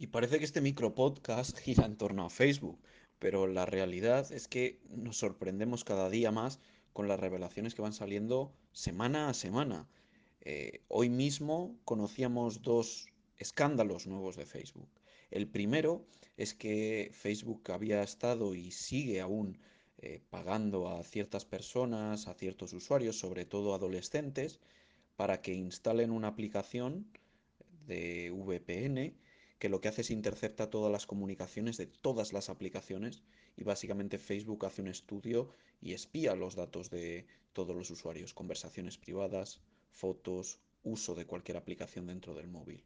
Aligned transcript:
Y 0.00 0.06
parece 0.06 0.38
que 0.38 0.46
este 0.46 0.62
micropodcast 0.62 1.58
gira 1.58 1.84
en 1.84 1.98
torno 1.98 2.24
a 2.24 2.30
Facebook, 2.30 2.80
pero 3.18 3.46
la 3.46 3.66
realidad 3.66 4.32
es 4.32 4.48
que 4.48 4.80
nos 4.88 5.18
sorprendemos 5.18 5.84
cada 5.84 6.08
día 6.08 6.30
más 6.30 6.58
con 6.94 7.06
las 7.06 7.20
revelaciones 7.20 7.74
que 7.74 7.82
van 7.82 7.92
saliendo 7.92 8.50
semana 8.72 9.28
a 9.28 9.34
semana. 9.34 9.86
Eh, 10.40 10.80
hoy 10.88 11.10
mismo 11.10 11.76
conocíamos 11.84 12.62
dos 12.62 13.08
escándalos 13.36 14.06
nuevos 14.06 14.36
de 14.36 14.46
Facebook. 14.46 14.88
El 15.30 15.46
primero 15.46 16.06
es 16.38 16.54
que 16.54 17.10
Facebook 17.12 17.70
había 17.70 18.02
estado 18.02 18.54
y 18.54 18.70
sigue 18.70 19.20
aún 19.20 19.58
eh, 19.98 20.22
pagando 20.30 20.88
a 20.88 21.04
ciertas 21.04 21.44
personas, 21.44 22.26
a 22.26 22.32
ciertos 22.32 22.72
usuarios, 22.72 23.18
sobre 23.18 23.44
todo 23.44 23.74
adolescentes, 23.74 24.60
para 25.16 25.42
que 25.42 25.52
instalen 25.52 26.10
una 26.10 26.28
aplicación 26.28 27.06
de 27.86 28.30
VPN 28.30 29.14
que 29.60 29.68
lo 29.68 29.80
que 29.82 29.88
hace 29.88 30.00
es 30.00 30.10
intercepta 30.10 30.70
todas 30.70 30.90
las 30.90 31.06
comunicaciones 31.06 31.76
de 31.76 31.86
todas 31.86 32.32
las 32.32 32.48
aplicaciones 32.48 33.22
y 33.58 33.62
básicamente 33.62 34.18
Facebook 34.18 34.64
hace 34.64 34.80
un 34.80 34.88
estudio 34.88 35.54
y 35.82 35.92
espía 35.92 36.34
los 36.34 36.54
datos 36.56 36.88
de 36.88 37.26
todos 37.52 37.76
los 37.76 37.90
usuarios, 37.90 38.32
conversaciones 38.32 38.96
privadas, 38.96 39.60
fotos, 39.90 40.60
uso 40.82 41.14
de 41.14 41.26
cualquier 41.26 41.58
aplicación 41.58 42.06
dentro 42.06 42.34
del 42.34 42.48
móvil. 42.48 42.82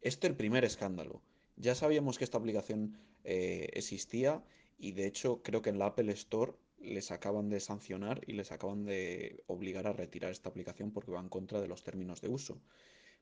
Este 0.00 0.26
es 0.26 0.30
el 0.32 0.36
primer 0.36 0.64
escándalo. 0.64 1.22
Ya 1.56 1.76
sabíamos 1.76 2.18
que 2.18 2.24
esta 2.24 2.38
aplicación 2.38 2.98
eh, 3.22 3.68
existía 3.72 4.42
y 4.78 4.92
de 4.92 5.06
hecho 5.06 5.42
creo 5.44 5.62
que 5.62 5.70
en 5.70 5.78
la 5.78 5.86
Apple 5.86 6.10
Store 6.12 6.54
les 6.80 7.12
acaban 7.12 7.50
de 7.50 7.60
sancionar 7.60 8.20
y 8.26 8.32
les 8.32 8.50
acaban 8.50 8.84
de 8.84 9.44
obligar 9.46 9.86
a 9.86 9.92
retirar 9.92 10.32
esta 10.32 10.48
aplicación 10.48 10.90
porque 10.90 11.12
va 11.12 11.20
en 11.20 11.28
contra 11.28 11.60
de 11.60 11.68
los 11.68 11.84
términos 11.84 12.20
de 12.20 12.30
uso 12.30 12.60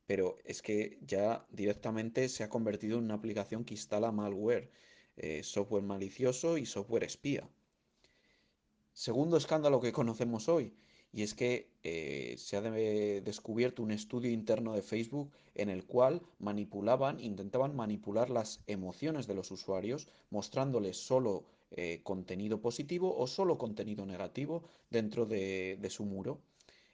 pero 0.06 0.38
es 0.44 0.62
que 0.62 0.98
ya 1.02 1.46
directamente 1.50 2.28
se 2.28 2.44
ha 2.44 2.48
convertido 2.48 2.98
en 2.98 3.04
una 3.04 3.14
aplicación 3.14 3.64
que 3.64 3.74
instala 3.74 4.12
malware, 4.12 4.70
eh, 5.16 5.42
software 5.42 5.82
malicioso 5.82 6.58
y 6.58 6.66
software 6.66 7.04
espía. 7.04 7.48
Segundo 8.92 9.36
escándalo 9.36 9.80
que 9.80 9.92
conocemos 9.92 10.48
hoy, 10.48 10.72
y 11.12 11.22
es 11.22 11.34
que 11.34 11.70
eh, 11.82 12.34
se 12.38 12.56
ha 12.56 12.60
de 12.60 13.20
descubierto 13.22 13.82
un 13.82 13.90
estudio 13.90 14.30
interno 14.30 14.74
de 14.74 14.82
Facebook 14.82 15.32
en 15.54 15.70
el 15.70 15.86
cual 15.86 16.22
manipulaban, 16.38 17.18
intentaban 17.20 17.74
manipular 17.74 18.30
las 18.30 18.60
emociones 18.66 19.26
de 19.26 19.34
los 19.34 19.50
usuarios, 19.50 20.08
mostrándoles 20.30 20.98
solo 20.98 21.44
eh, 21.70 22.00
contenido 22.02 22.60
positivo 22.60 23.16
o 23.16 23.26
solo 23.26 23.58
contenido 23.58 24.06
negativo 24.06 24.64
dentro 24.90 25.26
de, 25.26 25.78
de 25.80 25.90
su 25.90 26.04
muro. 26.04 26.40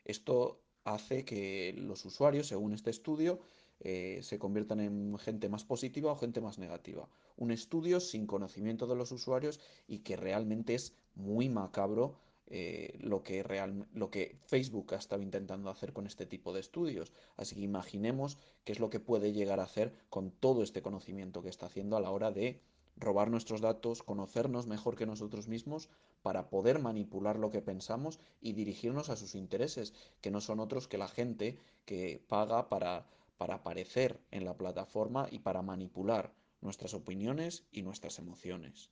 Esto 0.05 0.61
hace 0.85 1.25
que 1.25 1.75
los 1.77 2.05
usuarios, 2.05 2.49
según 2.49 2.73
este 2.73 2.91
estudio, 2.91 3.41
eh, 3.81 4.21
se 4.23 4.39
conviertan 4.39 4.81
en 4.81 5.19
gente 5.19 5.49
más 5.49 5.65
positiva 5.65 6.13
o 6.13 6.17
gente 6.17 6.41
más 6.41 6.59
negativa. 6.59 7.09
Un 7.37 7.51
estudio 7.51 8.01
sin 8.01 8.27
conocimiento 8.27 8.87
de 8.87 8.95
los 8.95 9.11
usuarios 9.11 9.61
y 9.89 9.99
que 10.01 10.17
realmente 10.17 10.75
es 10.75 10.95
muy 11.15 11.49
macabro 11.49 12.17
eh, 12.47 12.99
lo, 13.01 13.23
que 13.23 13.43
real, 13.43 13.89
lo 13.93 14.11
que 14.11 14.37
Facebook 14.45 14.95
ha 14.95 14.99
estado 14.99 15.23
intentando 15.23 15.71
hacer 15.71 15.93
con 15.93 16.07
este 16.07 16.27
tipo 16.27 16.53
de 16.53 16.61
estudios. 16.61 17.13
Así 17.37 17.55
que 17.55 17.63
imaginemos 17.63 18.39
qué 18.65 18.73
es 18.73 18.79
lo 18.79 18.91
que 18.91 19.01
puede 19.01 19.33
llegar 19.33 19.59
a 19.59 19.65
hacer 19.65 19.95
con 20.11 20.31
todo 20.31 20.63
este 20.63 20.83
conocimiento 20.83 21.43
que 21.43 21.49
está 21.49 21.67
haciendo 21.67 21.97
a 21.97 22.01
la 22.01 22.11
hora 22.11 22.31
de 22.31 22.61
robar 22.97 23.31
nuestros 23.31 23.61
datos, 23.61 24.03
conocernos 24.03 24.67
mejor 24.67 24.97
que 24.97 25.07
nosotros 25.07 25.49
mismos 25.49 25.89
para 26.23 26.49
poder 26.49 26.79
manipular 26.79 27.39
lo 27.39 27.51
que 27.51 27.63
pensamos 27.63 28.21
y 28.41 28.53
dirigirnos 28.53 29.09
a 29.11 29.17
sus 29.17 29.35
intereses, 29.35 29.93
que 30.21 30.31
no 30.31 30.41
son 30.41 30.61
otros 30.61 30.89
que 30.89 30.99
la 30.99 31.09
gente 31.09 31.59
que 31.85 32.25
paga 32.29 32.69
para, 32.69 33.07
para 33.39 33.57
aparecer 33.57 34.21
en 34.31 34.45
la 34.45 34.57
plataforma 34.57 35.27
y 35.31 35.41
para 35.41 35.63
manipular 35.63 36.33
nuestras 36.61 36.95
opiniones 36.95 37.65
y 37.73 37.83
nuestras 37.83 38.19
emociones. 38.19 38.91